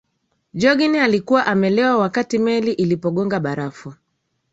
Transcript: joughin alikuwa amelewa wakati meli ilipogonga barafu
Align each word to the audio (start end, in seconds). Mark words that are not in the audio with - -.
joughin 0.53 0.95
alikuwa 0.95 1.45
amelewa 1.45 1.97
wakati 1.97 2.39
meli 2.39 2.71
ilipogonga 2.71 3.39
barafu 3.39 3.93